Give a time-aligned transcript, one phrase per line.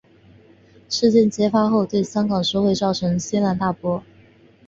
[0.89, 4.01] 事件揭发后对香港社会造成轩然大波。